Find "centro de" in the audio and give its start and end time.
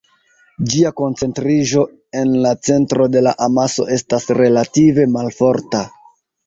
2.71-3.25